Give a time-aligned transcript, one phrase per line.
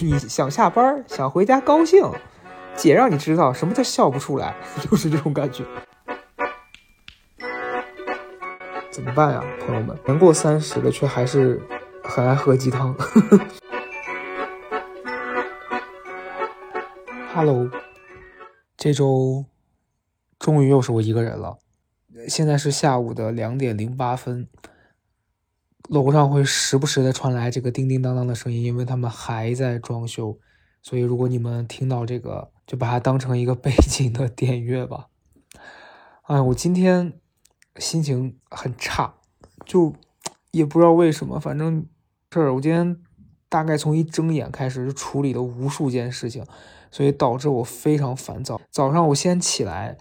[0.00, 2.10] 你想下班，想回家高兴，
[2.74, 4.54] 姐让你知道什么叫笑不出来，
[4.90, 5.64] 就是这种感觉。
[8.90, 9.96] 怎么办呀，朋友们？
[10.06, 11.62] 年过三十了却还是
[12.02, 12.94] 很爱喝鸡汤。
[17.32, 17.70] Hello，
[18.76, 19.44] 这周
[20.38, 21.58] 终于又是我一个人了。
[22.26, 24.48] 现在是下午的两点零八分，
[25.88, 30.38] 楼上会时不时的传来这个叮叮当当的声音，因为他们还在装修。
[30.82, 35.08] 所以如果你们听到这个，就把它当成一个背景的电乐吧。
[36.26, 37.14] 哎，我今天。
[37.78, 39.14] 心情很差，
[39.64, 39.94] 就
[40.50, 41.86] 也不知道为什么，反正
[42.32, 42.52] 事儿。
[42.52, 42.96] 我今天
[43.48, 46.44] 大概从一睁眼开始就处理了无数件事情，
[46.90, 48.60] 所以导致我非常烦躁。
[48.68, 49.96] 早上我先起来，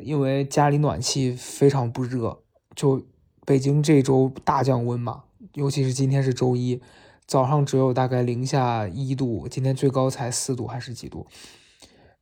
[0.00, 2.40] 因为家里暖气非常不热，
[2.74, 3.04] 就
[3.44, 6.80] 北京这周大降温嘛，尤其是今天是周一，
[7.26, 11.26] 早上只有大概零下一度，今天最高才四度还是几度，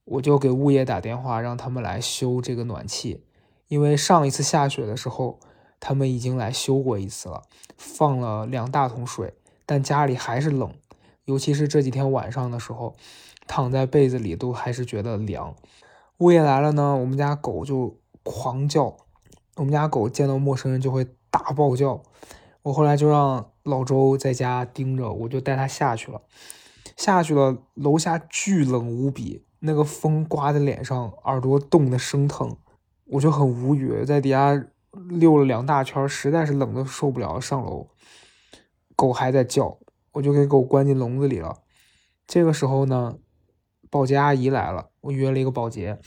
[0.05, 3.23] 我就给物业打电话，让他们来修这个暖气。
[3.69, 5.39] 因为上一次下雪的时候，
[5.79, 7.43] 他们已经来修过一次了，
[7.77, 10.75] 放了两大桶水，但家里还是冷，
[11.25, 12.97] 尤其是这几天晚上的时候，
[13.47, 15.55] 躺在被子里都还是觉得凉。
[16.19, 18.97] 物业来了呢，我们家狗就狂叫，
[19.57, 22.01] 我们家狗见到陌生人就会大暴叫。
[22.63, 26.23] 我后来就让老周在家盯着，我就带他下去了。
[26.97, 32.57] 下去了，楼下巨冷无比，那个风刮在脸上，耳朵冻得生疼。
[33.07, 34.65] 我就很无语，在底下
[35.09, 37.89] 溜了两大圈，实在是冷的受不了，上楼，
[38.95, 39.79] 狗还在叫，
[40.13, 41.63] 我就给狗关进笼子里了。
[42.27, 43.17] 这个时候呢，
[43.91, 45.99] 保洁阿姨来了，我约了一个保洁，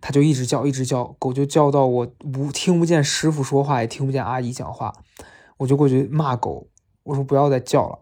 [0.00, 4.92] 他就一直叫，一直叫，狗就叫到我无听不见师傅说话，也听不见阿姨讲话，
[5.58, 6.68] 我就过去骂狗，
[7.02, 7.98] 我说不要再叫了，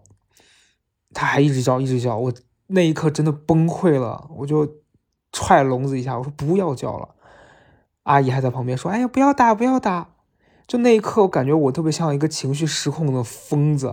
[1.12, 2.32] 他还一直叫，一直叫，我
[2.68, 4.68] 那一刻真的崩溃了，我就
[5.32, 7.14] 踹笼子一下，我说不要叫了。
[8.05, 10.08] 阿姨还在旁边说：“哎呀，不要打，不要打！”
[10.67, 13.89] 就那一刻，我感觉我特别像一个情绪失控的疯子。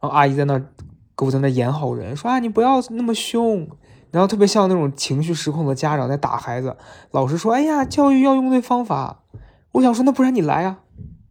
[0.00, 0.58] 然后阿姨在那
[1.14, 3.68] 狗在那演好人，说：“啊，你不要那么凶。”
[4.12, 6.76] 然后特别像那种情绪失控的家长在打孩子。
[7.10, 9.24] 老师说：“哎呀，教育要用对方法。”
[9.72, 10.78] 我想说：“那不然你来呀！”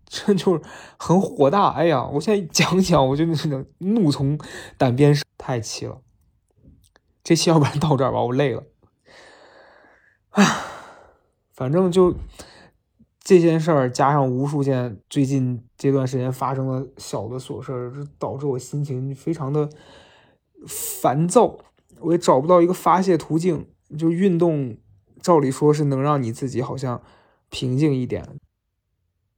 [0.05, 0.61] 这就是
[0.97, 1.69] 很火大。
[1.69, 4.37] 哎呀，我现在讲讲，我就那种怒从
[4.77, 6.01] 胆边生，太气了。
[7.23, 8.63] 这期要不然到这儿吧，我累了。
[10.31, 10.43] 啊。
[11.53, 12.15] 反正就
[13.19, 19.69] 这件事儿，加上无数件最近这段时间发生的小的琐事儿，导致我心情非常的
[20.67, 21.55] 烦躁。
[22.01, 23.67] 我也找不到一个发泄途径。
[23.97, 24.77] 就运动，
[25.21, 27.01] 照理说是能让你自己好像
[27.49, 28.25] 平静一点。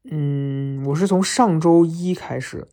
[0.03, 2.68] 嗯，我是从上周一开始，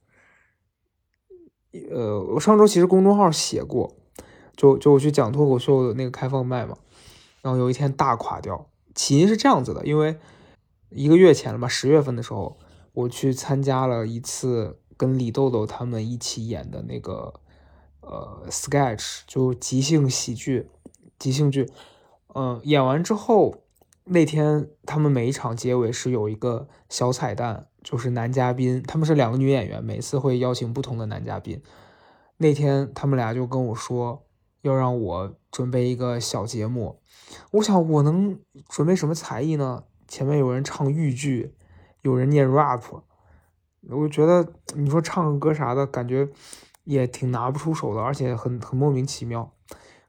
[1.91, 3.97] 呃，我上周其实公众号写过，
[4.55, 6.77] 就就我去讲脱口秀的那个开放麦嘛，
[7.41, 8.69] 然后有一天大垮掉。
[8.95, 10.19] 起因是这样子的，因为
[10.91, 12.59] 一个月前了吧，十月份的时候，
[12.93, 17.33] 我去参加了一次跟李豆豆他们一起演的那个
[18.01, 20.69] 呃 sketch，就即兴喜剧、
[21.19, 21.71] 即兴剧。
[22.35, 23.63] 嗯，演完之后
[24.05, 31.63] 那天他们每一场结尾是有一个小彩蛋，就是男嘉宾，他们是两个女演员，每次会邀请不同的男嘉宾。
[32.39, 34.27] 那天他们俩就跟我说。
[34.63, 37.01] 要让我准备一个小节目，
[37.53, 38.39] 我想我能
[38.69, 39.85] 准备什么才艺呢？
[40.07, 41.55] 前面有人唱豫剧，
[42.03, 42.83] 有人念 rap，
[43.89, 46.29] 我觉得你说唱个歌啥的，感觉
[46.91, 49.55] 也挺拿不出手的，而且很很莫名其妙。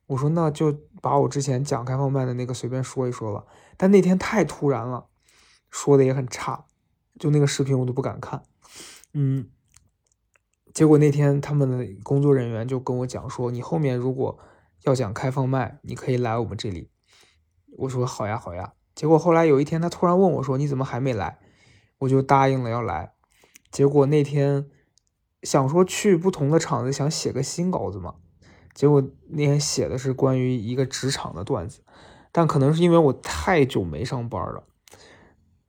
[0.07, 3.45] 我说那就把我之前讲开放麦的那个随便说一说吧。
[3.77, 5.05] 但那天太突然了，
[5.69, 6.65] 说的也很差，
[7.19, 8.41] 就那个视频我都不敢看。
[9.13, 9.47] 嗯。
[10.73, 14.39] 结果那天他们的工作人员就跟我讲说，你后面如果
[14.83, 16.89] 要讲开放麦，你可以来我们这里。
[17.77, 18.73] 我说好呀好呀。
[18.95, 21.37] 结果后来有一天他突然问我说，你怎么还没来？
[21.99, 23.13] 我就答应了要来。
[23.69, 24.69] 结果那天
[25.43, 28.15] 想说去不同的场子想写个新稿子嘛，
[28.73, 31.81] 结果那天写的是关于一个职场的段子，
[32.31, 34.63] 但可能是因为我太久没上班了，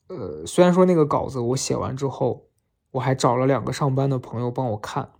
[0.09, 2.49] 呃，虽然说那个稿子我写完之后。
[2.93, 5.13] 我还找了两个上班的朋友帮我看，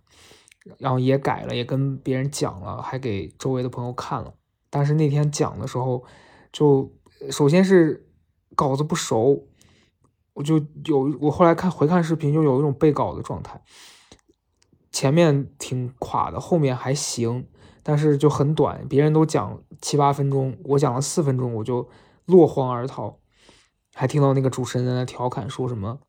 [0.77, 4.31] 然后也改了，也跟别人讲了，还给周围的朋友看了。
[4.69, 6.03] 但是那天讲的时候，
[6.51, 6.93] 就
[7.31, 8.07] 首先是
[8.55, 9.47] 稿子不熟，
[10.33, 13.59] 我就有我后来看回看视频，就有一种背稿的状态。
[14.93, 17.45] 前面挺垮的，后面还行，
[17.81, 18.87] 但是就很短。
[18.87, 21.89] 别人都讲七八分钟，我讲了四分钟，我就
[22.25, 23.19] 落荒而逃。
[23.93, 25.99] 还听到那个主持人在那调侃说什么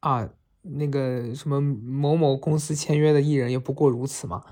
[0.00, 0.30] 啊？
[0.62, 4.44] 那个什么某某公司签约的艺人也不过如此嘛，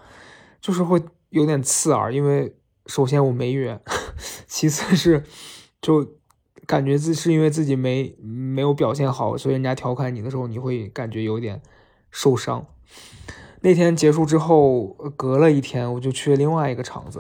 [0.60, 2.56] 就是会有点刺耳，因为
[2.86, 3.80] 首先我没约，
[4.48, 5.24] 其次是
[5.80, 6.16] 就
[6.66, 11.62] 感觉自是因为自己没没有表现好，所以人家调侃你的时候，你会感觉有点
[12.10, 12.66] 受伤。
[13.60, 14.86] 那天结束之后，
[15.16, 17.18] 隔了一天，我就去另外一个场子，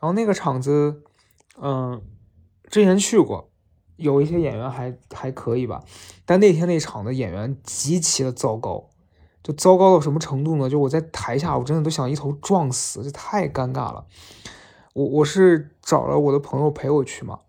[0.00, 1.02] 然后那个场子，
[1.60, 2.02] 嗯，
[2.68, 3.50] 之前去过，
[3.96, 5.82] 有一些演员还还可以吧，
[6.24, 8.90] 但那天那场的演员极其的糟糕。
[9.42, 10.70] 就糟糕到什么程度呢？
[10.70, 14.06] 就我在台下，我真的都想一头撞死，这太尴尬了。
[14.94, 17.40] 我我是找了我的朋友陪我去嘛，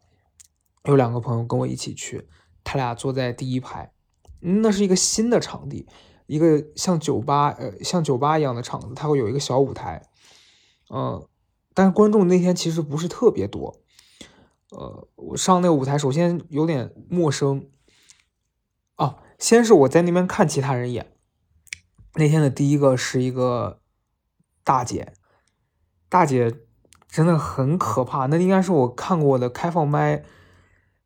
[0.83, 2.27] 有两个朋友跟我一起去，
[2.65, 3.93] 他俩坐在第一排，
[4.41, 5.87] 那是一个新的场地，
[6.25, 10.01] 一个像酒吧呃像酒吧一样的场子，它会有一个小舞台，
[10.89, 11.27] 嗯，
[11.73, 13.81] 但是观众那天其实不是特别多，
[14.71, 17.67] 呃，我上那个舞台首先有点陌生，
[18.97, 21.11] 哦，先是我在那边看其他人演。
[22.15, 23.81] 那天的第一个是一个
[24.63, 25.13] 大姐，
[26.07, 26.59] 大姐
[27.07, 30.23] 真的很可怕，那应该是我看过的开放麦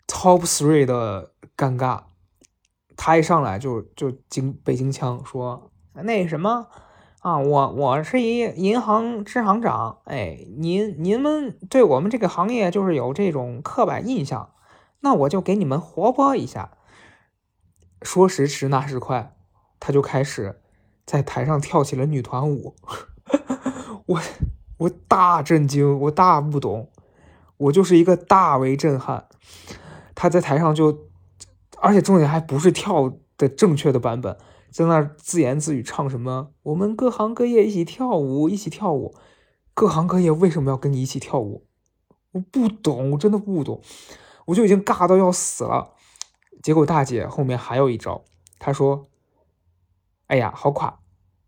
[0.07, 2.08] top three 的尴尬。
[3.01, 5.71] 他一上来就就京北京腔说
[6.03, 6.67] ：“那什么
[7.21, 14.49] 啊，我我是一银行支行长，哎，您您们对我们这个行业就是有这种刻板印象，
[14.99, 16.71] 那我就给你们活泼一下。”
[18.03, 19.33] 说时迟，那时快，
[19.79, 20.61] 他就开始。
[21.05, 22.75] 在台上跳起了女团舞，
[24.05, 24.21] 我
[24.77, 26.91] 我大震惊，我大不懂，
[27.57, 29.27] 我就是一个大为震撼。
[30.13, 31.08] 他在台上就，
[31.81, 34.37] 而且重点还不是跳的正确的版本，
[34.71, 39.15] 在那自言自语唱什么“我们各行各业一起跳舞，一起跳舞”，
[39.73, 41.65] 各行各业为什么要跟你一起跳舞？
[42.31, 43.81] 我不懂，我真的不懂，
[44.45, 45.93] 我就已经尬到要死了。
[46.61, 48.23] 结果大姐后面还有一招，
[48.57, 49.07] 她说。
[50.27, 50.99] 哎呀，好垮！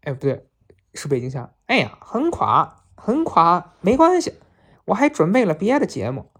[0.02, 0.48] 哎，不对，
[0.96, 1.54] 是北京腔。
[1.68, 4.34] 哎呀，很垮，很垮，没关系，
[4.86, 6.32] 我还准备了别的节目。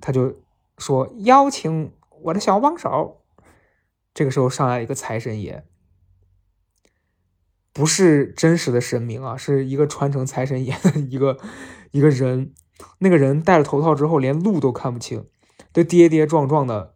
[0.00, 0.34] 他就
[0.78, 1.92] 说邀请
[2.22, 3.22] 我的小帮手。
[4.16, 5.62] 这个时候上来一个财神爷，
[7.74, 11.38] 不是真实的神明啊，是一个传承财神爷的一个
[11.90, 12.54] 一个人。
[13.00, 15.28] 那个人戴了头套之后，连路都看不清，
[15.70, 16.94] 都跌跌撞撞的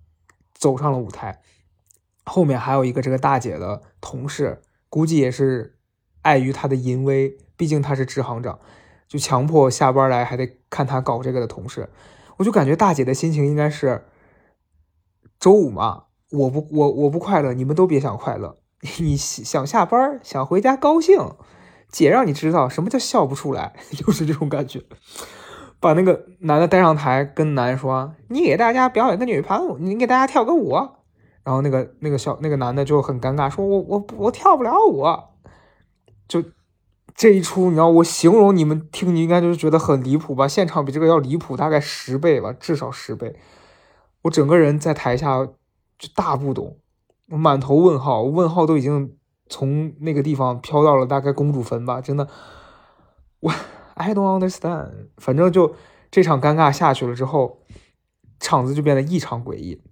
[0.55, 1.43] 走上了舞台。
[2.25, 4.63] 后面还有一个这个大姐的同事。
[4.89, 5.79] 估计也是
[6.23, 8.59] 碍于他的淫威，毕竟他是支行长，
[9.07, 11.91] 就强迫下班来还得看他搞这个的同事。
[12.39, 14.07] 我就感觉大姐的心情应该是
[15.39, 18.57] 周五嘛，我不我我不快乐，你们都别想快乐。
[19.01, 21.33] 你想下班，想回家高兴，
[21.89, 24.83] 姐让你知道什么叫笑不出来， 就是这种感觉。
[25.81, 30.73] 把那个男的带上台，跟男说：“你给大家表演个女团舞，你给大家跳个舞。”
[31.43, 35.05] 然后那个那个小那个男的就很尴尬，说我我我跳不了舞，
[36.29, 36.45] 就
[37.15, 40.47] 这一出，你知道我形容你们听，你应该就是觉得很离谱吧？
[40.47, 43.37] 现场比这个要离谱大概十倍吧，至少十倍。
[44.23, 45.49] 我整个人在台下
[46.01, 46.79] 就大不懂，
[47.27, 49.17] 满头问号，问号都已经
[49.51, 52.27] 从那个地方飘到了大概公主坟吧，真的，
[53.41, 53.53] 我
[53.95, 55.11] I don't understand。
[55.19, 55.77] 反正就
[56.11, 57.61] 这场尴尬下去了之后，
[58.39, 59.83] 场子就变得异常诡异。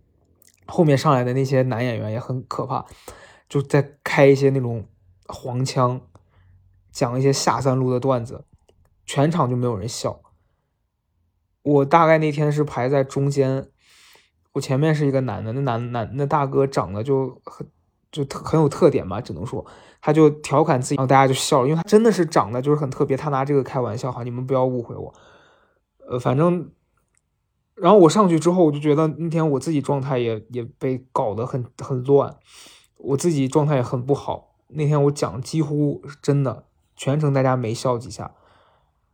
[0.67, 2.87] 后面上来的那些男演员也很可怕，
[3.49, 4.87] 就在开一些那种
[5.27, 6.01] 黄腔，
[6.91, 8.47] 讲一些下三路的段子，
[9.05, 10.21] 全场就没有人笑。
[11.63, 13.69] 我大概那天是排在中间，
[14.53, 17.67] 我前面是一个男的，那男男那大哥长得就很
[18.11, 19.65] 就特很有特点吧，只能说
[20.01, 25.15] 他就调侃自己，然后大家就笑了，因为他真的是长得就是很特别，他拿这个开玩笑哈，你们不要误会我，
[26.09, 26.71] 呃，反正。
[27.81, 32.35] 然后我上去之后，我就觉得那天我自己状态也也被搞得很很乱，
[32.97, 34.57] 我自己状态也很不好。
[34.71, 36.65] 那天我讲几乎真的
[36.97, 38.33] 全程大家没笑几下，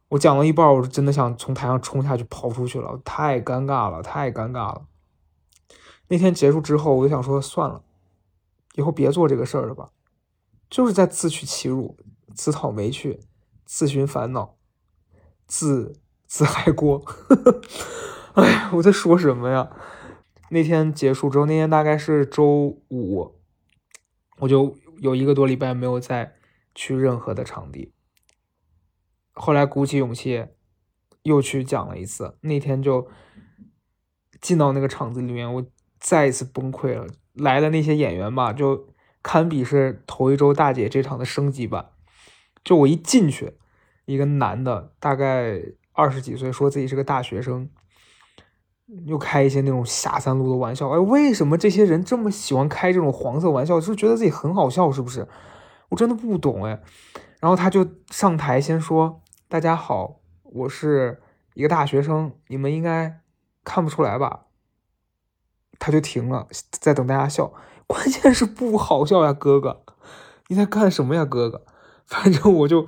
[0.08, 4.86] 我讲了一半，我真的想从台上冲下去跑出去了，太尴尬了，太尴尬了。
[6.08, 7.82] 那天结束之后，我就想说算了，
[8.74, 9.90] 以后别做这个事儿了吧，
[10.68, 11.96] 就是在自取其辱，
[12.34, 13.20] 自讨没趣，
[13.64, 14.56] 自寻烦恼，
[15.46, 17.04] 自自嗨锅。
[18.34, 19.70] 哎，我在说什么呀？
[20.50, 23.40] 那天结束之后，那天大概是周五，
[24.40, 26.34] 我就有一个多礼拜没有再
[26.74, 27.92] 去任何的场地。
[29.32, 30.46] 后来鼓起勇气
[31.22, 33.08] 又去讲了一次，那天就
[34.40, 35.64] 进到那个场子里面，我
[36.04, 37.06] 再一次崩溃了。
[37.32, 38.88] 来的那些演员吧，就
[39.22, 41.86] 堪比是头一周大姐这场的升级版。
[42.62, 43.54] 就我一进去，
[44.04, 47.70] 一个男的，大概二十几岁，说自己是个大学生。
[49.06, 53.80] 又开一些那种下三路的玩笑，哎，为什么这些人这么喜欢开这种黄色玩笑？
[53.80, 55.26] 是觉得自己很好笑，是不是？
[55.88, 56.82] 我真的不懂哎。
[57.40, 61.22] 然后他就上台先说：“大家好，我是
[61.54, 63.20] 一个大学生，你们应该
[63.64, 64.44] 看不出来吧？
[65.78, 67.52] 他就停了，在等大家笑。
[67.86, 69.82] 关键是不好笑呀，哥哥，
[70.48, 71.64] 你在干什么呀，哥哥？
[72.06, 72.86] 反正我就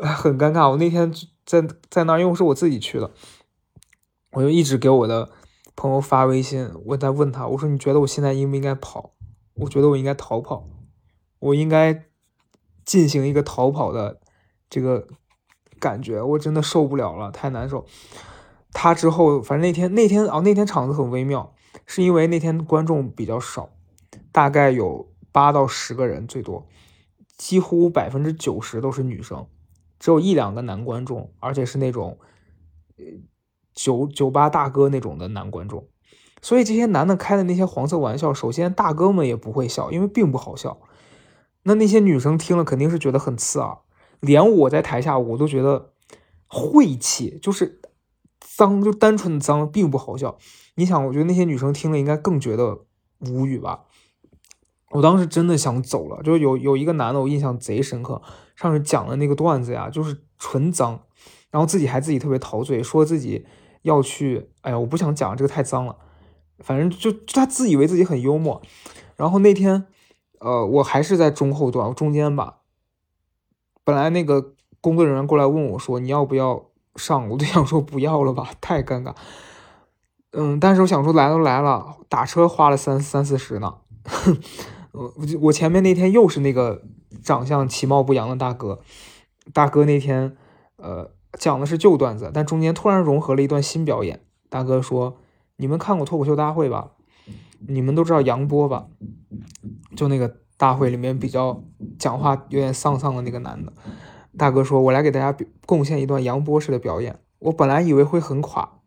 [0.00, 0.70] 很尴尬。
[0.70, 1.12] 我那天
[1.44, 3.10] 在在那儿，因为是我自己去的，
[4.32, 5.30] 我就一直给我的
[5.74, 9.12] 朋友发微信，我在问他，我说你觉得我现在应不应该跑？
[9.54, 10.64] 我觉得我应该逃跑，
[11.40, 12.04] 我应该
[12.84, 14.20] 进行一个逃跑的
[14.70, 15.06] 这个
[15.80, 17.84] 感觉，我真的受不了了，太难受。
[18.72, 21.54] 他之后，反正那天那天啊，那天场子很微妙，
[21.90, 23.70] 是因为那天观众比较少，
[24.30, 26.68] 大概有八到十个人最多，
[27.38, 29.46] 几乎百分之九十都是女生，
[29.98, 32.18] 只有一两个男观众，而且是那种
[32.98, 33.04] 呃
[33.74, 35.88] 酒酒吧大哥那种的男观众。
[36.42, 40.78] 所以这些男的开的那些黄色玩笑，首先大哥们也不会笑，因为并不好笑。
[41.62, 43.78] 那那些女生听了肯定是觉得很刺耳，
[44.20, 45.94] 连我在台下我都觉得
[46.46, 47.80] 晦气，就是
[48.58, 50.36] 脏，就单纯的脏，并不好笑。
[50.74, 52.80] 你想，我觉得那些女生听了应该更觉得
[53.20, 53.84] 无语吧？
[54.90, 58.20] 我当时真的想走了，就有有一个男的，我印象贼深刻，
[58.56, 61.04] 上次讲的那个段子呀，就是纯脏，
[61.52, 63.46] 然后自己还自己特别陶醉，说自己
[63.82, 65.96] 要去，哎呀，我不想讲这个太脏了。
[66.58, 68.60] 反正就他自以为自己很幽默，
[69.14, 69.86] 然后那天，
[70.40, 72.62] 呃，我还是在中后段中间吧。
[73.84, 77.26] 本来那个工作人员过来问我说：“你要不要上？
[77.30, 79.14] ”我就想说不要了吧，太尴尬。
[80.32, 83.74] 嗯，但是我想说来都来了，打车花了三三四十呢。
[84.92, 86.82] 我我前面那天又是那个
[87.22, 88.80] 长相其貌不扬的大哥，
[89.52, 90.36] 大哥那天
[90.76, 94.24] 呃讲的是旧段子，但中间突然融合了一段新表演。
[94.48, 95.18] 大哥说。
[95.60, 96.92] 你们看过脱口秀大会吧？
[97.66, 98.86] 你们都知道杨波吧？
[99.96, 101.64] 就那个大会里面比较
[101.98, 103.72] 讲话有点丧丧的那个男的，
[104.38, 108.80] 大哥说：“我来给大家贡献一段杨波式的表演。”我本来以为会很垮，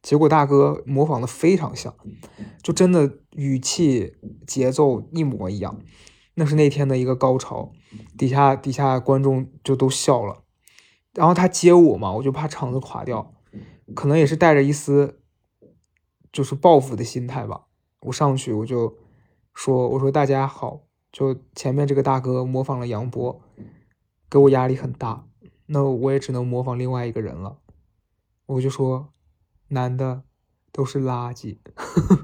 [0.00, 1.94] 结果大哥模仿的非常像，
[2.62, 4.16] 就真的语气
[4.46, 5.78] 节奏一模一样。
[6.34, 7.72] 那是那天的一个高潮，
[8.16, 10.44] 底下底下观众就都笑了。
[11.12, 13.34] 然后他接我嘛，我就怕场子垮掉，
[13.94, 15.18] 可能也是带着一丝。
[16.32, 17.66] 就是报复的心态吧。
[18.00, 18.96] 我上去我就
[19.52, 20.80] 说：“我说大家好，
[21.12, 23.38] 就前面这个大哥模仿了杨波，
[24.32, 25.26] 给我压力很大。
[25.66, 27.58] 那我也只能模仿另外一个人了。
[28.46, 29.12] 我就说，
[29.68, 30.22] 男的
[30.72, 31.58] 都是垃圾。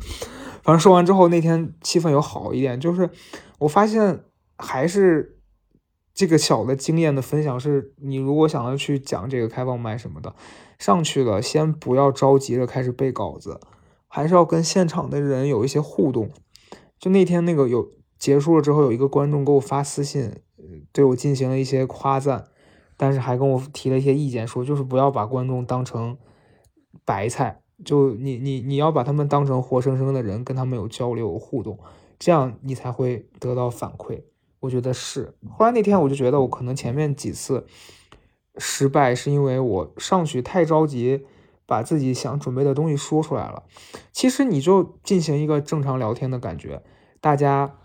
[0.65, 2.81] 反正说完之后，那天气氛有好一点。
[2.81, 3.11] 就是
[3.59, 4.25] 我发现
[4.57, 5.38] 还是
[6.15, 10.35] 这个小的经验的分享是，你如果想要去讲这个开放麦什么的，
[10.79, 13.61] 上去了先不要着急着开始背稿子。”
[14.11, 16.31] 还是要跟现场的人有一些互动。
[16.99, 20.41] 就那天那个有结束了之后，有一个观众给我发私信，
[20.92, 22.46] 对我进行了一些夸赞，
[22.96, 26.16] 但是还跟我提了一些意见，说就是不要把观众当成
[27.04, 31.78] 白菜，就你你你要把他们当成活生生的人，跟他们有交流互动，
[32.18, 34.22] 这样你才会得到反馈。
[34.60, 35.34] 我觉得是。
[35.50, 37.66] 后来那天我就觉得我可能前面几次
[38.56, 41.25] 失败是因为我上去太着急。
[41.66, 43.64] 把自己想准备的东西说出来了，
[44.10, 46.82] 其实你就进行一个正常聊天的感觉，
[47.20, 47.76] 大家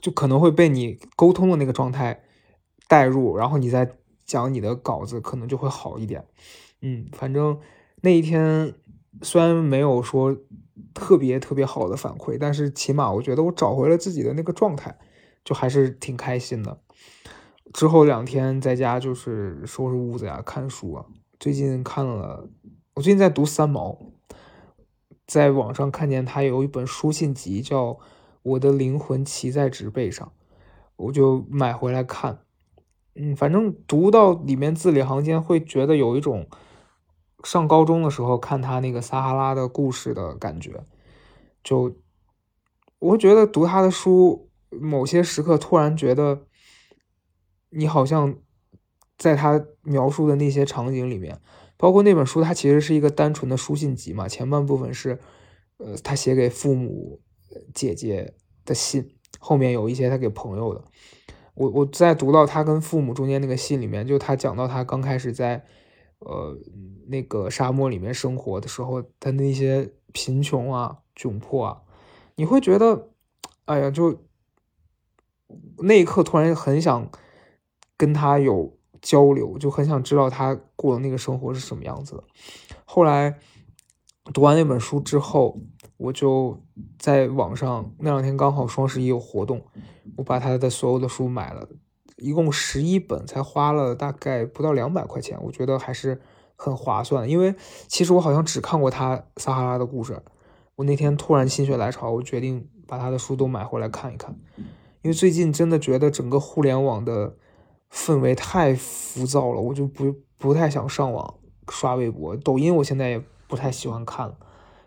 [0.00, 2.22] 就可能会被你沟通的那个状态
[2.88, 6.24] 带入，然后你再讲你的稿子，可能就会好一点。
[6.80, 7.58] 嗯，反正
[8.02, 8.74] 那一天
[9.22, 10.36] 虽然没有说
[10.92, 14.98] 特别特别好的反馈，但是起码我觉得我找回了自己的那个状态，
[15.44, 16.78] 就还是挺开心的。
[17.72, 21.06] 之后两天在家就是收拾屋子呀，看书啊。
[21.40, 22.48] 最近看了，
[22.94, 23.98] 我最近在读三毛，
[25.26, 27.86] 在网上看见他有一本书信集，叫
[28.44, 30.24] 《我的灵魂骑在纸背上》，
[30.94, 32.38] 我就买回来看。
[33.16, 36.48] 嗯，反正读到里面字里行间，会觉得有一种
[37.42, 40.84] 上高中的时候看他那个撒哈拉的故事的感觉。
[41.64, 41.96] 就
[43.00, 46.46] 我觉得读他的书，某些时刻突然觉得，
[47.70, 48.36] 你好像。
[49.16, 51.40] 在他描述的那些场景里面，
[51.76, 54.26] 包括那本书，它其实是一个单纯的书信集嘛。
[54.26, 55.20] 前半部分是，
[55.76, 57.20] 呃，他写给父母、
[57.74, 58.34] 姐姐
[58.64, 60.82] 的信，后面有一些他给朋友的。
[61.54, 65.64] 我我在读到他跟父母中间那个信里面，就他讲到他刚开始在，
[66.18, 66.58] 呃，
[67.08, 71.82] 那个沙漠里面生活的时候，他那些贫穷啊、窘迫啊，
[72.36, 73.10] 你会觉得，
[73.66, 74.24] 哎呀，就
[75.78, 77.10] 那一刻突然很想
[77.96, 78.76] 跟他有。
[79.04, 82.24] 交流就很想知道他过的那个生活是什么样子的。
[82.86, 83.38] 后来
[84.32, 85.60] 读完那本书之后，
[85.96, 86.60] 我就
[86.98, 89.62] 在网上那两天刚好双十一有活动，
[90.16, 91.68] 我把他的所有的书买了，
[92.16, 96.20] 一共十一本，才花了大概不到两百块钱，我觉得还是
[96.56, 97.28] 很划算。
[97.28, 97.54] 因为
[97.86, 100.12] 其实我好像只看过他《撒哈拉的故事》，
[100.76, 104.36] 我那天突然心血来潮，我决定把他的书都买回来看一看。
[105.02, 107.36] 因为最近真的觉得整个互联网的
[107.92, 111.34] 氛围太浮躁了，我就不不太想上网
[111.68, 114.36] 刷微博、抖音，我现在也不太喜欢看了。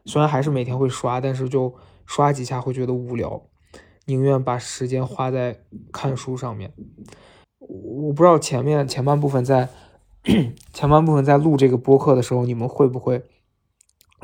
[0.07, 1.75] 虽然还是每天会刷，但是就
[2.07, 3.43] 刷几下会觉得无聊。
[4.05, 5.59] 宁愿把时间花在
[5.91, 6.73] 看书上面。
[7.59, 9.69] 我不知道前面前半部分在
[10.73, 13.21] 前半部分在录这个播客的时候，你们会不会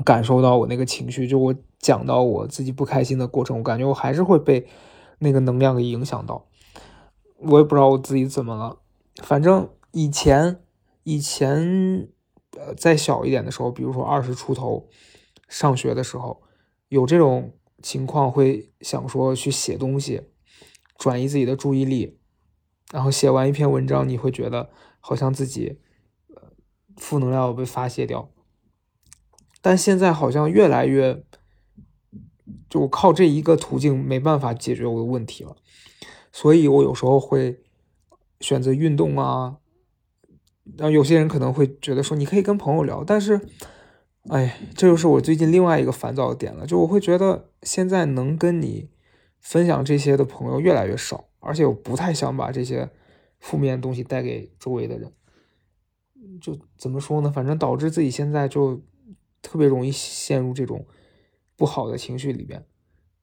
[0.05, 1.27] 感受到我那个情绪？
[1.27, 4.65] 就我讲到我自己不开心的过程，我感觉我还是会被
[5.19, 6.45] 那个能量给影响到。
[7.39, 8.77] 我也不知道我自己怎么了。
[9.21, 10.61] 反正以前
[11.03, 12.07] 以前
[12.57, 14.87] 呃再小一点的时候，比如说二十出头
[15.53, 16.41] 上学的时候，
[16.89, 17.53] 有这种。
[17.81, 20.21] 情况会想说去写东西，
[20.97, 22.17] 转移自己的注意力，
[22.93, 24.69] 然后写完一篇文章，你会觉得
[25.01, 25.81] 好像自己
[26.33, 26.53] 呃
[26.95, 28.31] 负能量被发泄掉。
[29.61, 31.25] 但现在好像越来越，
[32.69, 35.57] 就靠这一个途径没办法解决我的问题了，
[36.31, 37.61] 所以我有时候会
[38.39, 39.57] 选择运动啊。
[40.77, 43.41] 然后有些人可能会觉得说你可以跟朋友聊，但是。
[44.29, 48.89] 哎，这就是我最近另外一个烦躁的点了，就我会觉得现在能跟你
[49.39, 52.89] 分享这些的朋友越来越少，而且我不太想把这些
[53.39, 55.11] 负面的东西带给周围的人。
[56.39, 57.29] 就怎么说呢？
[57.29, 58.81] 反正导致自己现在就
[59.41, 60.85] 特别容易陷入这种
[61.57, 62.65] 不好的情绪里边。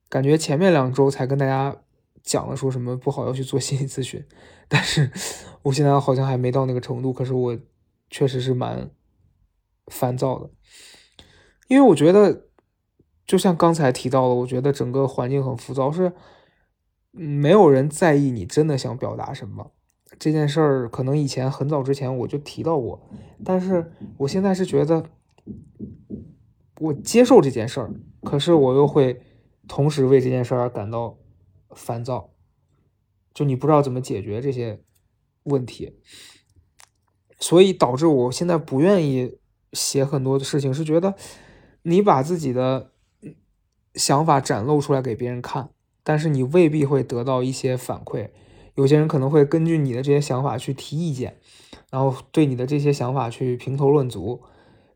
[0.07, 1.75] 感觉前面两周才跟大家
[2.21, 4.23] 讲了说什么不好要去做心理咨询，
[4.67, 5.11] 但是
[5.63, 7.11] 我现在好像还没到那个程度。
[7.11, 7.57] 可是我
[8.09, 8.91] 确实是蛮
[9.91, 10.49] 烦躁的。
[11.67, 12.47] 因为我觉得，
[13.27, 16.11] 就像刚才提到的，我觉得整个环境很浮躁，是
[17.11, 19.71] 没有人在意你真的想表达什么。
[20.19, 23.07] 这件事儿可能以前很早之前我就提到过，
[23.45, 25.05] 但是我现在是觉得，
[26.79, 29.21] 我接受这件事儿，可是我又会
[29.67, 31.17] 同时为这件事儿而感到
[31.75, 32.33] 烦躁。
[33.33, 34.83] 就你不知道怎么解决这些
[35.43, 35.97] 问题，
[37.39, 39.37] 所以导致我现在不愿意
[39.73, 41.15] 写很多的事情，是觉得。
[41.83, 42.91] 你把自己的
[43.95, 45.71] 想法展露出来给别人看，
[46.03, 48.29] 但是你未必会得到一些反馈。
[48.75, 51.37] 有些人可能会根据你的这些想法去提意见，
[51.89, 54.39] 然后对你的这些想法去评头论足，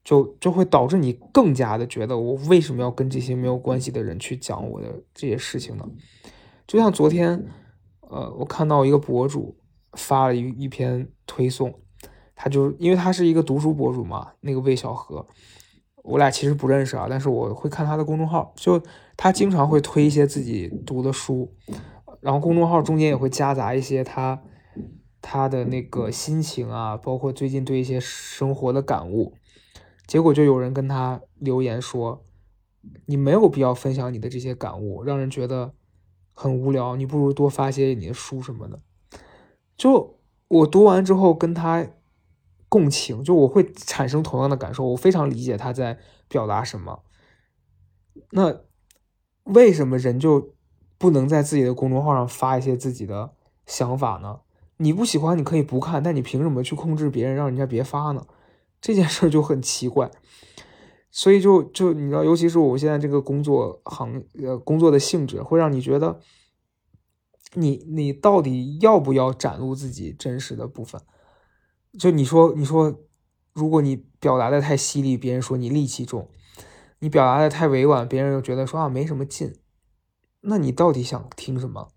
[0.04, 5.90] 就就会导致你更加的觉得我为什么要跟这些没有关系的人去讲我的这些事情呢？
[6.68, 7.48] 就像昨天，
[8.02, 9.58] 呃，我看到一个博主
[9.94, 11.74] 发了一一篇推送，
[12.36, 15.26] 他就因为他是一个读书博主嘛，那个魏小河。
[16.04, 18.80] 我俩其实不认识啊，但是我会看他的公众号，就
[19.17, 21.52] 他经常会推一些自己读的书，
[22.19, 24.39] 然后公众号中间也会夹杂一些他
[25.19, 29.34] 他的那个心情啊，包括最近对一些生活的感悟。
[30.06, 32.24] 结果就有人跟他留言说
[33.08, 35.74] ：“你没有必要分享你的这些感悟，让人觉得
[36.34, 36.95] 很无聊。
[36.95, 38.80] 你不如多发些你的书什么的。”
[39.76, 40.19] 就
[40.50, 41.88] 我读完之后跟他。
[42.69, 47.04] 共情，就我会产生同样的感受，我非常理解他在表达什么。
[48.32, 48.62] 那
[49.43, 50.56] 为什么人就
[50.97, 53.34] 不能在自己的公众号上发一些自己的
[53.65, 54.39] 想法呢？
[54.78, 58.25] 你不喜欢你可以不看，但你凭什么去控制别人，让人家别发呢？
[58.82, 60.12] 这件事就很奇怪。
[61.12, 66.19] 所以就就你知道，尤其是我现在这个工作行呃工作的性质，会让你觉得，
[67.54, 71.01] 你你到底要不要展露自己真实的部分？
[71.98, 73.00] 就你说，你说，
[73.54, 76.28] 如果你表达的太犀利，别人说你戾气重；
[77.00, 79.56] 你表达的太委婉，别人又觉得说啊没什么劲。
[80.42, 81.90] 那你到底想听什么？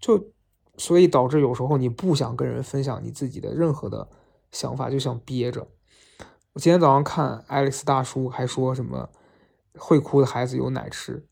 [0.00, 0.32] 就
[0.76, 4.08] 所以导致有时候你不想跟人分享你自己的任何的
[4.50, 5.68] 想法，就想憋着。
[6.54, 9.10] 我今天早上看 Alex 大叔还说什么
[9.76, 11.26] 会哭的孩子有奶吃。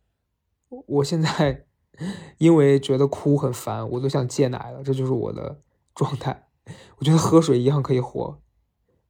[0.69, 1.67] 我现在
[2.39, 5.61] 因为觉得哭很烦，我都想戒奶了，这就是我的
[5.95, 6.49] 状态。
[6.99, 8.41] 我觉得喝水一样可以活，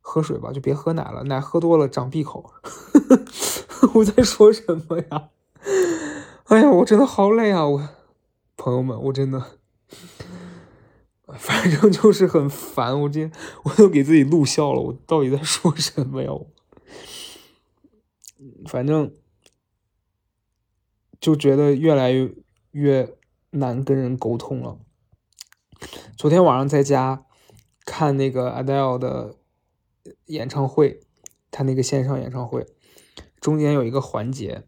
[0.01, 2.53] 喝水吧，就别喝奶了，奶喝多了长闭口。
[3.95, 5.29] 我在说什么呀？
[6.45, 7.67] 哎呀，我真的好累啊！
[7.67, 7.89] 我
[8.57, 9.59] 朋友们，我真的，
[11.37, 12.99] 反正就是很烦。
[13.03, 13.33] 我今天
[13.65, 16.31] 我都给自己录笑了，我到底在说什么呀？
[18.67, 19.13] 反正
[21.21, 22.35] 就觉得越来越
[22.71, 23.17] 越
[23.51, 24.79] 难跟人沟通了。
[26.17, 27.27] 昨天晚上在家。
[27.85, 29.37] 看那个 Adele 的
[30.27, 31.01] 演唱会，
[31.51, 32.67] 他那个线上演唱会
[33.41, 34.65] 中间有一个环节，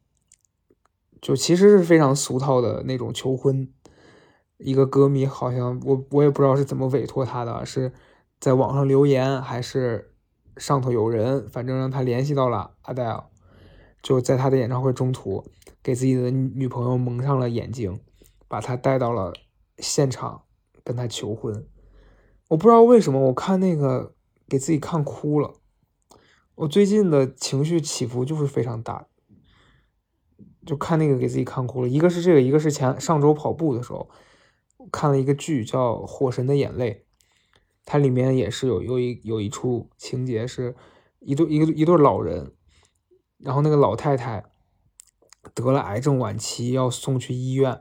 [1.21, 3.73] 就其实是非常俗套的那种求婚，
[4.59, 7.93] 一个歌迷好像我我也不知道是怎么委托他的，是
[8.41, 10.13] 在网上留言还是
[10.57, 13.25] 上头有人，反正让他联系到了 Adele，，
[14.03, 15.45] 就在他的演唱会中途
[15.83, 18.01] 给自己的女朋友蒙上了眼睛，
[18.49, 19.33] 把他带到了
[19.79, 20.43] 现场
[20.83, 21.67] 跟他求婚。
[22.49, 24.15] 我不知道为什么，我看那个
[24.49, 25.55] 给自己看哭了。
[26.57, 29.07] 我最近的情绪起伏就是非常大，
[30.65, 31.89] 就看那个给自己看哭了。
[31.89, 34.09] 一个是这个，一个是前上周跑步的时候
[34.93, 36.93] 看了一个剧叫《火神的眼泪》，
[37.85, 40.77] 它里面也是有有一有一处情节是
[41.19, 42.53] 一对一个一对老人，
[43.39, 44.45] 然后那个老太太
[45.55, 47.81] 得了癌症晚期，要送去医院，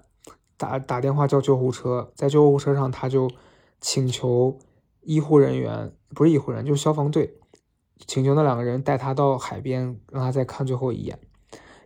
[0.58, 3.30] 打打电话叫救护车，在救护车上他就
[3.84, 4.58] 请求
[5.02, 7.38] 医护人员，不是医护人员，就是消防队。
[8.08, 11.20] 请求那两个人带他到海边，让他再看最后一眼。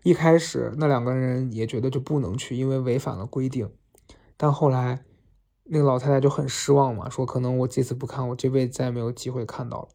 [0.03, 3.71] 一开始那两个人也觉得就不能去，因为违反了规定。
[4.37, 5.03] 但后来
[5.63, 9.89] 那个老太太就很失望嘛，说可能我这次不看，我这辈子再也没有机会看到了。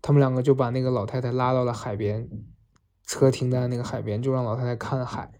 [0.00, 2.30] 他们两个就把那个老太太拉到了海边，
[3.04, 5.32] 车停在那个海边，就让老太太看海。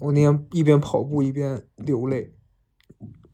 [0.00, 2.34] 我那天一边跑步一边流泪。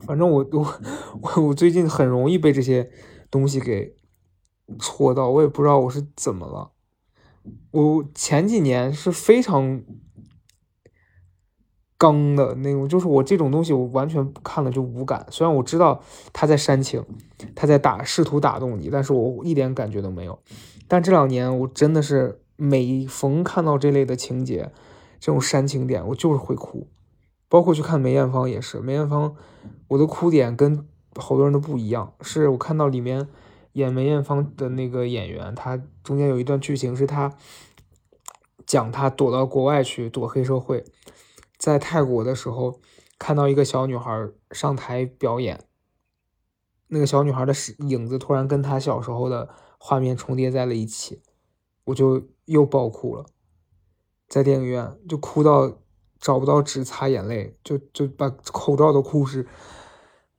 [0.01, 0.81] 反正我我
[1.23, 2.91] 我 我最近很容易被这些
[3.31, 3.97] 东西给。
[4.81, 6.73] 戳到我也不知道我是怎么了，
[7.71, 9.81] 我前几年是非常
[11.97, 15.25] 刚的那种，就是我这种东西我完全看了就无感。
[15.31, 17.05] 虽然我知道他在煽情，
[17.55, 20.37] 他在打试图打动你，但是我一点感觉都没有。
[20.89, 24.73] 但这两年我真的是每逢看到这类的情节，
[25.21, 26.89] 这种煽情点，我就是会哭。
[27.57, 29.35] 包括去看梅艳芳也是，梅艳芳
[29.89, 33.27] 我的哭点跟好多人都不一样，是我看到里面。
[33.73, 37.35] 演梅艳芳的那个演员，他中间有一段剧情是他
[38.67, 40.85] 讲他躲到国外去躲黑社会，
[41.59, 42.79] 在泰国的时候
[43.19, 45.65] 看到一个小女孩上台表演，
[46.89, 51.23] 那个小女孩的影子突然跟他小时候的画面重叠在了一起，
[51.85, 53.27] 我就又爆哭了，
[54.29, 55.81] 在电影院就哭到
[56.27, 59.47] 找不到纸擦眼泪，就就把口罩都哭湿。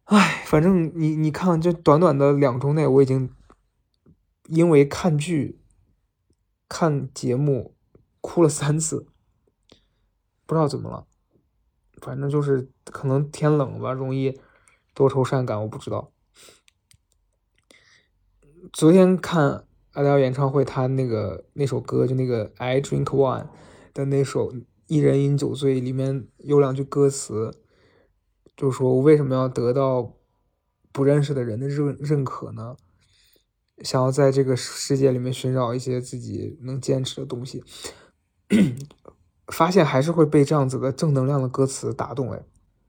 [0.04, 3.34] 唉，反正你你看，这短短的两周内，我已经
[4.50, 5.62] 因为看剧、
[6.68, 7.74] 看节目
[8.20, 9.08] 哭了三次，
[10.46, 11.08] 不知道怎么了，
[12.02, 14.38] 反正就是可能天冷吧，容易
[14.94, 16.12] 多愁善感，我不知道。
[18.74, 23.44] 昨天看阿黛尔演唱会，他那个那首歌，就那个《I Drink Wine》
[23.94, 24.52] 的那首
[24.88, 27.54] 《一人饮酒醉》，里面有两句歌词。
[28.56, 30.18] 就说我为什么要得到
[30.92, 32.76] 不认识的人的认认可呢？
[33.84, 37.64] 想要在这个世界里面寻找一些自己能坚持的东西，
[39.46, 42.32] 发现还是会被这样子的正能量的歌词打动。
[42.32, 42.44] 哎，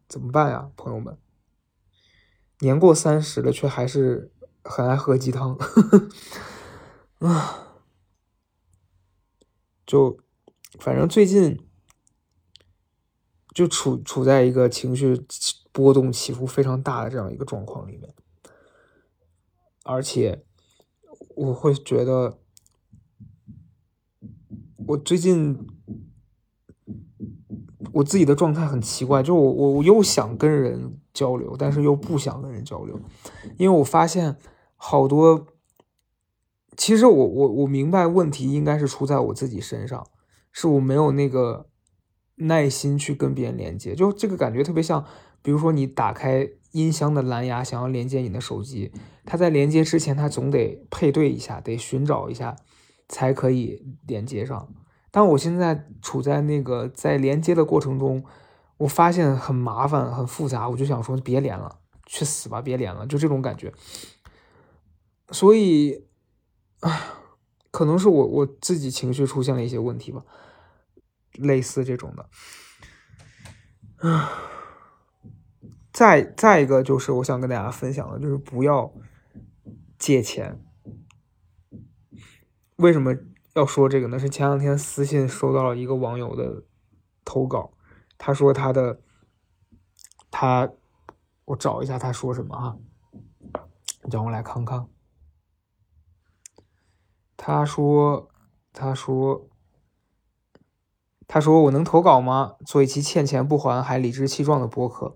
[0.08, 1.18] 怎么办呀，朋友们？
[2.60, 4.32] 年过三十了，却还是
[4.64, 5.58] 很爱喝鸡汤。
[7.20, 7.82] 啊，
[9.84, 10.18] 就
[10.78, 11.67] 反正最近。
[13.58, 15.20] 就处处在一个情绪
[15.72, 18.14] 波动起伏非常大的这样一个状况里面，
[19.82, 20.44] 而且
[21.34, 22.38] 我会觉得，
[24.86, 25.66] 我最近
[27.94, 33.00] 我自己的状态很奇怪，就我我我又想跟人交流，但是又不想跟人交流，
[33.56, 34.36] 因为我发现
[34.76, 35.48] 好多，
[36.76, 40.06] 其实我我我明白问题应该是出在我自己身上，
[40.52, 41.66] 是我没有那个。
[42.38, 45.04] 耐心去跟别人连接，就这个感觉特别像，
[45.42, 48.92] 比如说你打开音箱的蓝牙，想要连接你的手机，
[49.24, 52.56] 它在连接之前，它总得配对一下，得寻找一下，
[53.08, 54.68] 才可以连接上。
[55.10, 58.22] 但我现在处在那个在连接的过程中，
[58.76, 63.72] 我发现很麻烦、很复杂，我就想说别连了，去死吧，别连了，就这种感觉。
[65.30, 66.04] 所以，
[66.80, 67.00] 唉，
[67.70, 70.22] 可能是我我自己情绪出现了一些问题吧。
[71.38, 72.28] 类似这种的，
[74.08, 74.30] 啊，
[75.92, 78.92] 再再一个就是我想跟大家分享的，就是不要
[79.98, 80.60] 借钱。
[82.76, 83.14] 为什么
[83.54, 84.18] 要说这个呢？
[84.18, 86.64] 是前两天私信收到了一个网友的
[87.24, 87.72] 投稿，
[88.16, 89.00] 他说他的
[90.30, 90.70] 他，
[91.44, 92.76] 我找一下他说什么哈，
[94.10, 94.88] 让我来看看。
[97.36, 98.28] 他说，
[98.72, 99.47] 他说。
[101.28, 102.54] 他说：“我能投稿吗？
[102.64, 105.14] 做一期欠钱不还还理直气壮的播客，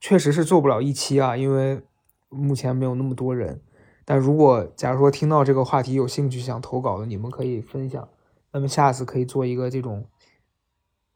[0.00, 1.82] 确实是做不了一期啊，因为
[2.28, 3.60] 目前没有那么多人。
[4.04, 8.08] 但如果假如说听到这个话题有兴趣想投稿的，你们可以分享。
[8.52, 10.06] 那么下次可以做一个这种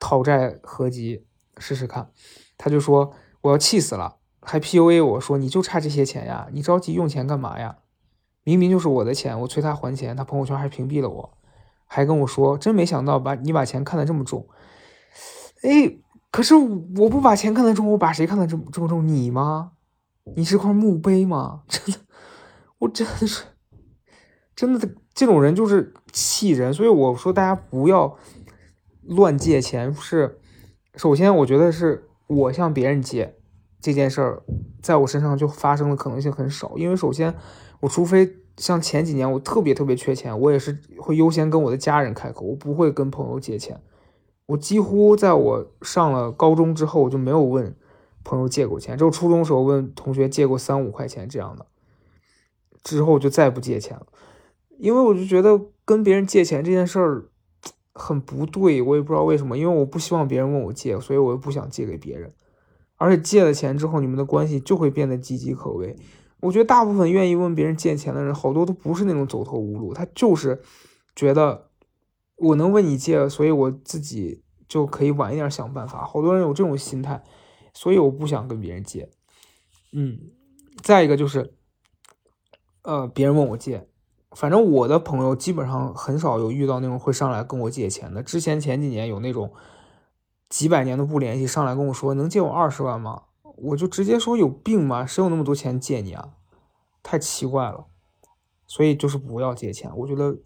[0.00, 1.24] 讨债合集
[1.58, 2.10] 试试看。”
[2.58, 7.78] 他就说：“我要气死了，还 PUA 我说你就差这些钱呀，你着急用钱干嘛呀？
[8.42, 11.38] 明明就是我的钱，我催他还钱，他朋友圈还屏蔽了我，
[11.94, 14.48] 还跟我说真没想到把你把钱看得这么重。
[15.60, 15.98] 哎，
[16.30, 19.06] 可是我不把钱看得重，我把谁看得这么这么重？
[19.06, 19.72] 你吗？
[20.34, 21.64] 你是块墓碑吗？
[21.68, 22.00] 真的，
[22.78, 23.44] 我真的是，
[24.56, 26.72] 真的，这种人就是气人。
[26.72, 28.16] 所以我说大家不要
[29.02, 29.94] 乱借钱。
[29.94, 30.40] 是，
[30.96, 33.36] 首先我觉得是我向别人借
[33.82, 34.42] 这件事儿，
[34.80, 36.72] 在我身上就发生的可能性很少。
[36.78, 37.34] 因为首先，
[37.80, 43.80] 我除非像前几年我特别特别缺钱，我也是会优先跟我的家人开口，我不会跟朋友借钱。
[44.46, 47.74] 我几乎在我上了高中之后，我就没有问
[48.22, 48.98] 朋友借过钱。
[48.98, 51.66] 只有初中时候问同学借过三五块钱这样的，
[52.82, 54.06] 之后就再不借钱了。
[54.78, 57.24] 因为我就觉得跟别人借钱这件事儿
[57.94, 59.56] 很不对，我也不知道为什么。
[59.56, 62.32] 因为我不希望别人问我借，所以我又不想借给别人。
[62.96, 65.96] 而且借了钱之后，你们的关系就会变得岌岌可危。
[66.42, 70.62] 我觉得大部分愿意问别人借钱的人，好多都不是那种走投无路，他就是
[71.16, 71.70] 觉得。
[72.36, 76.04] 我能问你借，所以我自己就可以晚一点想办法。
[76.04, 77.22] 好多人有这种心态，
[77.72, 79.08] 所以我不想跟别人借。
[79.92, 80.18] 嗯，
[80.82, 81.54] 再一个就是，
[82.82, 83.86] 呃，别人问我借，
[84.32, 88.24] 反正我的朋友基本上很少有遇到那种会上来跟我借钱的。
[88.24, 89.52] 之前前几年有那种
[90.48, 93.22] 几百年都不联系，上来跟我说能借我二十万吗？
[93.56, 95.06] 我就直接说有病吗？
[95.06, 96.34] 谁有那么多钱借你啊？
[97.02, 97.86] 太奇怪了。
[98.66, 100.38] 所以就是不要借钱，我觉得。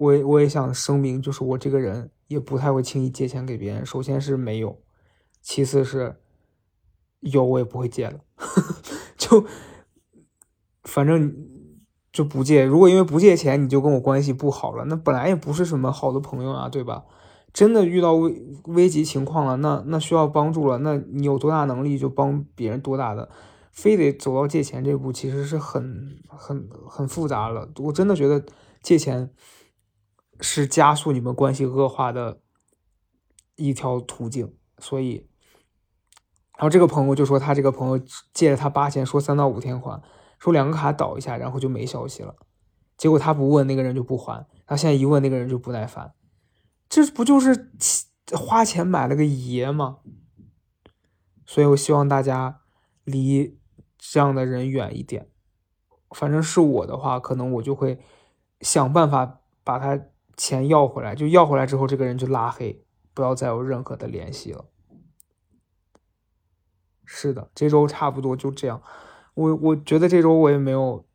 [0.00, 3.84] 我我也想声明，就是我这个人也不太会轻易借钱给别人。
[3.84, 4.80] 首先是没有，
[5.42, 6.18] 其次是
[7.20, 8.20] 有我也不会借的，
[9.18, 9.44] 就
[10.84, 11.36] 反正
[12.10, 12.64] 就不借。
[12.64, 17.04] 如果因为不借钱你就跟我关系不好了，那本来也不是什么好的朋友啊，对吧？
[17.52, 23.28] 真的遇到危危急情况了，那那需要帮助了，那你有多大能力就帮别人多大的，
[23.72, 27.68] 非得走到借钱这步，其实是很很很复杂了。
[27.78, 28.44] 我真的觉得
[28.82, 29.30] 借钱。
[30.42, 32.40] 是加速你们关系恶化的
[33.56, 35.28] 一条途径，所以，
[36.56, 40.00] 然后这个朋友就说他这个朋友借了他八千，说三到五天还，
[40.38, 42.34] 说两个卡倒一下，然后就没消息了。
[42.96, 46.10] 结果他不问那个人就不还，他现在一问那个人就不耐烦，
[46.90, 47.70] 这不就是
[48.32, 50.00] 花钱买了个爷吗？
[51.46, 52.60] 所以我希望大家
[53.04, 53.58] 离
[53.96, 55.30] 这样的人远一点。
[56.10, 57.98] 反正是我的话，可能我就会
[58.60, 59.98] 想办法把他。
[60.36, 64.64] 钱要回来，就要回来之后，这个人就拉黑，不要再有任何的联系了。
[67.04, 68.82] 是的，这周差不多就这样。
[69.34, 71.06] 我我觉得这周我也没有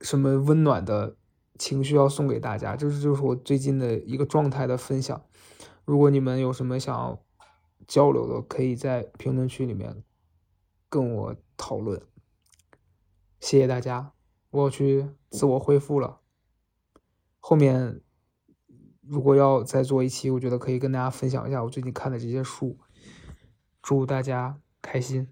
[0.00, 1.16] 什么温暖的
[1.60, 5.22] 情绪要送给大家，这是就是我最近的一个状态的分享。
[5.84, 7.22] 如果你们有什么想要
[7.86, 10.02] 交流的，可以在评论区里面
[10.88, 12.00] 跟我讨论。
[13.40, 14.14] 谢谢大家，
[14.48, 16.20] 我要去自我恢复了。
[17.40, 18.00] 后面
[19.02, 22.78] 如果要再做一期，我觉得可以跟大家分享一下我最近看的这些书。
[23.82, 25.28] 祝大家开心。